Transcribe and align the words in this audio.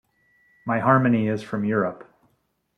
My 0.65 0.79
harmony 0.79 1.27
is 1.27 1.43
from 1.43 1.63
Europe. 1.63 2.11